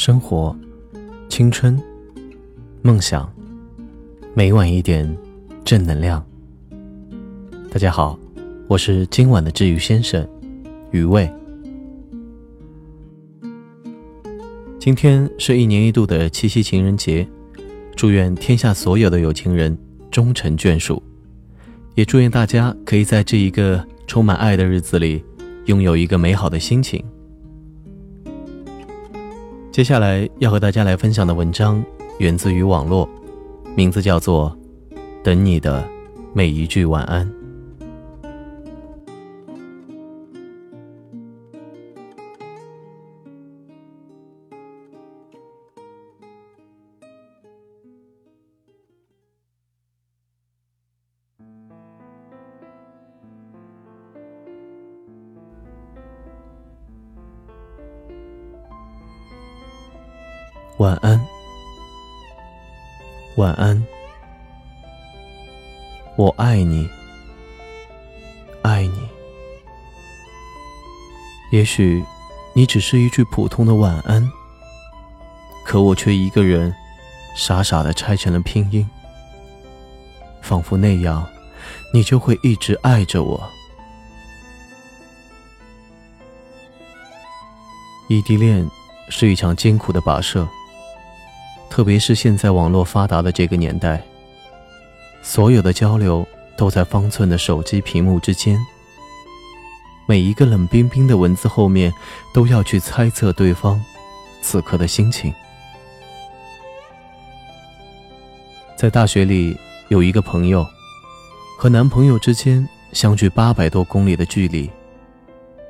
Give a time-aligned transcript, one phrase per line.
[0.00, 0.56] 生活、
[1.28, 1.78] 青春、
[2.80, 3.30] 梦想，
[4.32, 5.06] 每晚一点
[5.62, 6.24] 正能量。
[7.70, 8.18] 大家好，
[8.66, 10.26] 我是今晚的治愈先生
[10.90, 11.30] 余味。
[14.78, 17.28] 今天是一年一度的七夕情人节，
[17.94, 19.76] 祝愿天下所有的有情人
[20.10, 21.02] 终成眷属，
[21.94, 25.22] 也祝愿大家可以在这一个充满爱的日子里，
[25.66, 27.04] 拥有一个美好的心情。
[29.72, 31.82] 接下来要和大家来分享的文章
[32.18, 33.08] 源自于网络，
[33.76, 34.54] 名字叫做
[35.22, 35.88] 《等你的
[36.34, 37.24] 每一句晚安》。
[60.80, 61.20] 晚安，
[63.36, 63.86] 晚安，
[66.16, 66.88] 我爱你，
[68.62, 68.98] 爱你。
[71.52, 72.02] 也许
[72.54, 74.26] 你只是一句普通的晚安，
[75.66, 76.74] 可我却一个人
[77.36, 78.88] 傻傻的拆成了拼音，
[80.40, 81.28] 仿佛那样，
[81.92, 83.50] 你就会一直爱着我。
[88.08, 88.66] 异地恋
[89.10, 90.48] 是一场艰苦的跋涉。
[91.70, 94.02] 特别是现在网络发达的这个年代，
[95.22, 96.26] 所有的交流
[96.56, 98.58] 都在方寸的手机屏幕之间。
[100.06, 101.94] 每一个冷冰冰的文字后面，
[102.34, 103.80] 都要去猜测对方
[104.42, 105.32] 此刻的心情。
[108.76, 109.56] 在大学里，
[109.88, 110.66] 有一个朋友，
[111.56, 114.68] 和男朋友之间相距八百多公里的距离，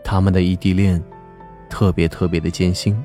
[0.02, 1.02] 他们的异地恋
[1.68, 2.96] 特别特别的艰辛。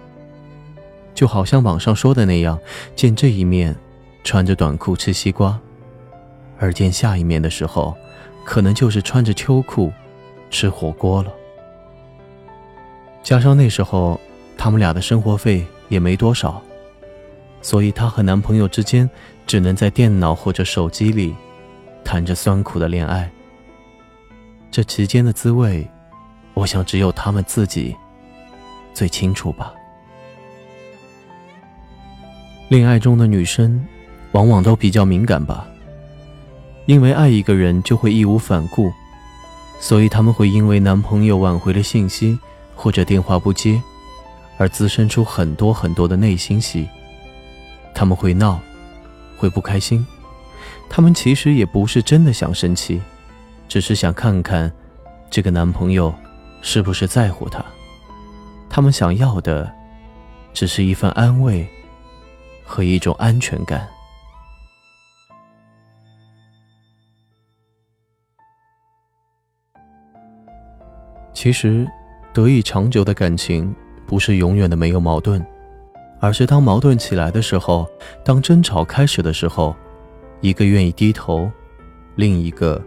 [1.16, 2.59] 就好像网上说的那样，
[2.96, 3.76] 见这一面，
[4.24, 5.58] 穿着短裤吃西瓜；
[6.59, 7.96] 而见下一面的时候，
[8.44, 9.92] 可能就是穿着秋裤
[10.52, 11.34] 吃火锅了。
[13.24, 14.20] 加上那时候
[14.58, 16.62] 他们俩的生活费也没多少，
[17.62, 19.09] 所以她和男朋友之间
[19.47, 21.34] 只能在电脑或者手机里
[22.03, 23.32] 谈着酸苦的恋爱。
[24.70, 25.90] 这其间的滋味，
[26.53, 27.96] 我想只有他们自己
[28.94, 29.74] 最清楚吧。
[32.68, 33.80] 恋爱中的女生，
[34.31, 35.68] 往往都比较敏感吧。
[36.88, 38.92] 因为爱一个人就会义无反顾，
[39.80, 42.38] 所以他们会因为男朋友挽回了信息
[42.76, 43.80] 或者电话不接，
[44.58, 46.88] 而滋生出很多很多的内心戏。
[47.94, 48.59] 他们会闹，
[49.38, 50.06] 会不开心。
[50.90, 53.00] 他们其实也不是真的想生气，
[53.68, 54.72] 只是想看看
[55.30, 56.14] 这个男朋友
[56.64, 57.64] 是不是在乎她。
[58.70, 59.72] 他们想要的，
[60.52, 61.68] 只是一份安慰。
[62.66, 63.88] 和一种安全感。
[71.34, 71.88] 其实，
[72.34, 73.76] 得以长久的感情，
[74.08, 75.46] 不是永远的没有矛盾，
[76.20, 77.88] 而是当矛盾起来的时候，
[78.24, 79.76] 当争吵开始的时候，
[80.42, 81.52] 一个愿意低头，
[82.16, 82.82] 另一个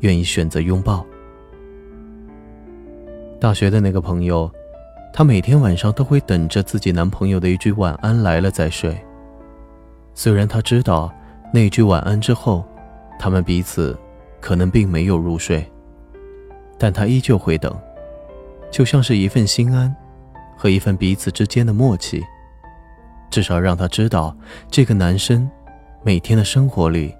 [0.00, 1.04] 愿意选择拥抱。
[3.40, 4.50] 大学的那个朋友，
[5.12, 8.96] 她每天晚上都会等着自己男朋友的一句晚安来了再睡。
[10.18, 11.14] 虽然他知道
[11.54, 12.66] 那句晚安之后，
[13.20, 13.96] 他们彼此
[14.40, 15.64] 可能并没有入睡，
[16.76, 17.72] 但他依旧会等，
[18.68, 19.94] 就像是一份心安
[20.56, 22.20] 和一份彼此之间的默契，
[23.30, 24.36] 至少让他知道
[24.68, 25.48] 这个男生
[26.02, 27.14] 每天的生活里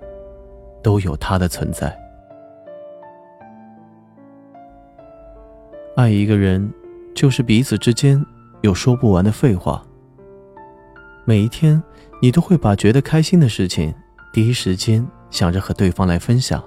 [0.83, 1.97] 都有他的存在。
[5.95, 6.69] 爱一个人，
[7.15, 8.21] 就是彼此之间
[8.63, 9.81] 有说不完的废话。
[11.29, 11.83] 每一天。
[12.21, 13.95] 你都会把觉得开心的事情，
[14.33, 16.61] 第一时间想着和对方来分享。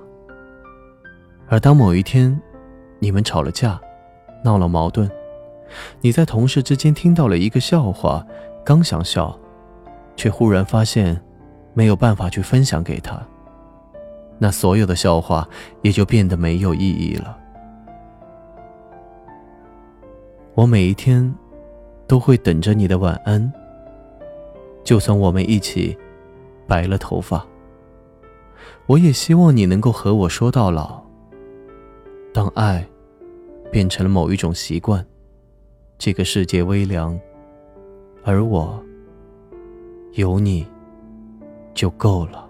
[1.50, 2.40] 而当某一天，
[3.00, 3.78] 你们吵了架，
[4.46, 5.12] 闹了矛盾，
[6.00, 8.26] 你在同事之间听到了一个笑话，
[8.64, 9.38] 刚想笑，
[10.16, 11.22] 却忽然发现
[11.74, 13.22] 没有办法去分享给他，
[14.40, 15.46] 那所有的笑话
[15.82, 17.38] 也就变得没有意义了。
[20.54, 21.36] 我每一天
[22.08, 23.52] 都会等着你的晚安。
[24.84, 25.98] 就算我们一起
[26.68, 27.46] 白了头发，
[28.88, 31.02] 我也希望你能够和我说到老。
[32.34, 32.88] 当爱
[33.72, 35.06] 变成了某一种习惯，
[35.98, 37.20] 这个世界微凉，
[38.24, 38.84] 而我
[40.14, 40.66] 有你
[41.74, 42.48] 就够了。